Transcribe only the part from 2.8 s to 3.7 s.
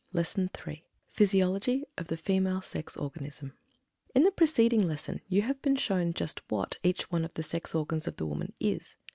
ORGANISM